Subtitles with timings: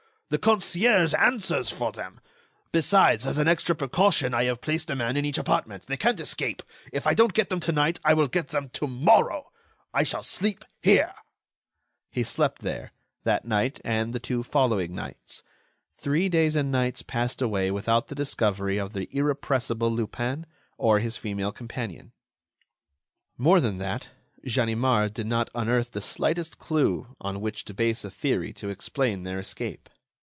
[0.31, 2.21] The concierge answers for them.
[2.71, 5.87] Besides, as an extra precaution, I have placed a man in each apartment.
[5.87, 6.63] They can't escape.
[6.93, 9.51] If I don't get them to night, I will get them to morrow.
[9.93, 11.13] I shall sleep here."
[12.09, 12.93] He slept there
[13.25, 15.43] that night and the two following nights.
[15.97, 20.45] Three days and nights passed away without the discovery of the irrepressible Lupin
[20.77, 22.13] or his female companion;
[23.37, 24.07] more than that,
[24.47, 29.23] Ganimard did not unearth the slightest clue on which to base a theory to explain
[29.23, 29.89] their escape.